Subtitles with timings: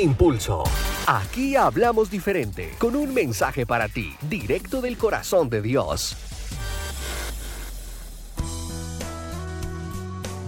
[0.00, 0.62] Impulso.
[1.08, 6.16] Aquí hablamos diferente, con un mensaje para ti, directo del corazón de Dios.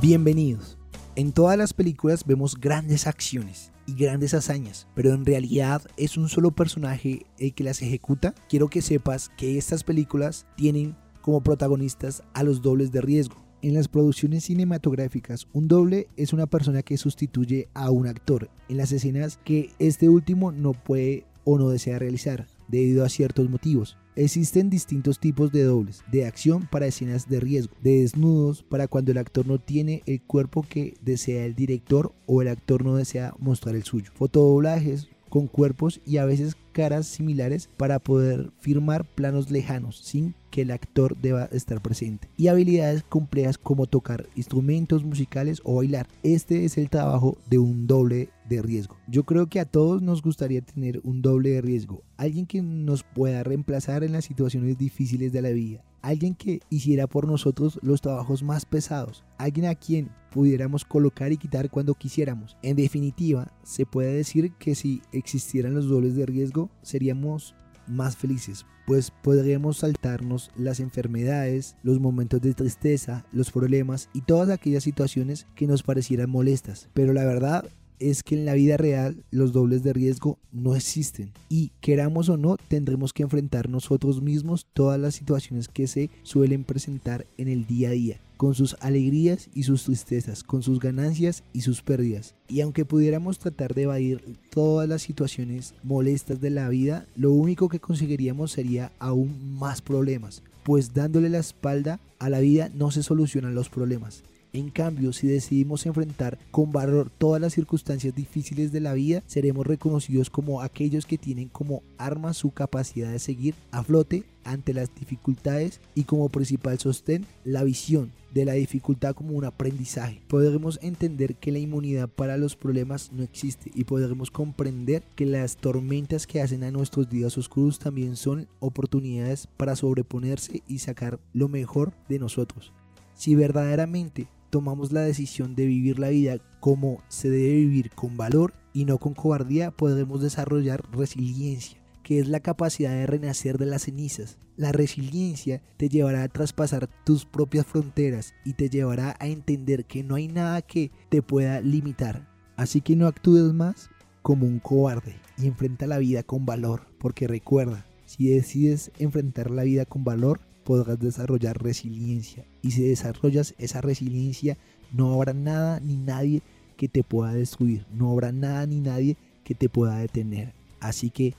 [0.00, 0.78] Bienvenidos.
[1.14, 6.30] En todas las películas vemos grandes acciones y grandes hazañas, pero en realidad es un
[6.30, 8.34] solo personaje el que las ejecuta.
[8.48, 13.36] Quiero que sepas que estas películas tienen como protagonistas a los dobles de riesgo.
[13.64, 18.76] En las producciones cinematográficas, un doble es una persona que sustituye a un actor en
[18.76, 23.96] las escenas que este último no puede o no desea realizar debido a ciertos motivos.
[24.16, 29.12] Existen distintos tipos de dobles, de acción para escenas de riesgo, de desnudos para cuando
[29.12, 33.32] el actor no tiene el cuerpo que desea el director o el actor no desea
[33.38, 34.10] mostrar el suyo.
[34.14, 40.62] Fotodoblajes con cuerpos y a veces caras similares para poder firmar planos lejanos sin que
[40.62, 42.28] el actor deba estar presente.
[42.36, 46.06] Y habilidades complejas como tocar instrumentos musicales o bailar.
[46.22, 48.96] Este es el trabajo de un doble de riesgo.
[49.08, 52.02] Yo creo que a todos nos gustaría tener un doble de riesgo.
[52.16, 57.06] Alguien que nos pueda reemplazar en las situaciones difíciles de la vida alguien que hiciera
[57.06, 62.58] por nosotros los trabajos más pesados, alguien a quien pudiéramos colocar y quitar cuando quisiéramos.
[62.62, 67.54] En definitiva, se puede decir que si existieran los dobles de riesgo, seríamos
[67.86, 74.50] más felices, pues podríamos saltarnos las enfermedades, los momentos de tristeza, los problemas y todas
[74.50, 76.88] aquellas situaciones que nos parecieran molestas.
[76.94, 81.32] Pero la verdad es que en la vida real los dobles de riesgo no existen
[81.48, 86.64] y queramos o no tendremos que enfrentar nosotros mismos todas las situaciones que se suelen
[86.64, 91.44] presentar en el día a día con sus alegrías y sus tristezas, con sus ganancias
[91.52, 92.34] y sus pérdidas.
[92.48, 97.68] Y aunque pudiéramos tratar de evadir todas las situaciones molestas de la vida, lo único
[97.68, 103.02] que conseguiríamos sería aún más problemas, pues dándole la espalda a la vida no se
[103.02, 108.80] solucionan los problemas, en cambio, si decidimos enfrentar con valor todas las circunstancias difíciles de
[108.80, 113.82] la vida, seremos reconocidos como aquellos que tienen como arma su capacidad de seguir a
[113.82, 119.44] flote ante las dificultades y como principal sostén la visión de la dificultad como un
[119.44, 120.22] aprendizaje.
[120.28, 125.56] Podremos entender que la inmunidad para los problemas no existe y podremos comprender que las
[125.56, 131.48] tormentas que hacen a nuestros días oscuros también son oportunidades para sobreponerse y sacar lo
[131.48, 132.72] mejor de nosotros.
[133.14, 138.54] Si verdaderamente tomamos la decisión de vivir la vida como se debe vivir con valor
[138.72, 143.82] y no con cobardía, podremos desarrollar resiliencia, que es la capacidad de renacer de las
[143.82, 144.38] cenizas.
[144.56, 150.04] La resiliencia te llevará a traspasar tus propias fronteras y te llevará a entender que
[150.04, 152.28] no hay nada que te pueda limitar.
[152.54, 153.90] Así que no actúes más
[154.22, 159.64] como un cobarde y enfrenta la vida con valor, porque recuerda, si decides enfrentar la
[159.64, 162.44] vida con valor, podrás desarrollar resiliencia.
[162.62, 164.56] Y si desarrollas esa resiliencia,
[164.92, 166.42] no habrá nada ni nadie
[166.76, 167.86] que te pueda destruir.
[167.92, 170.52] No habrá nada ni nadie que te pueda detener.
[170.80, 171.34] Así que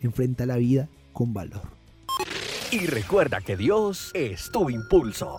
[0.00, 1.62] enfrenta la vida con valor.
[2.70, 5.38] Y recuerda que Dios es tu impulso.